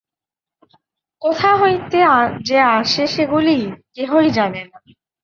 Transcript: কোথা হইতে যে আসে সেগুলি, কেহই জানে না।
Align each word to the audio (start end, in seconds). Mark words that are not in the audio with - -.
কোথা 1.21 1.51
হইতে 1.55 1.99
যে 2.43 2.57
আসে 2.75 3.03
সেগুলি, 3.07 3.57
কেহই 3.93 4.27
জানে 4.29 4.61
না। 4.63 4.77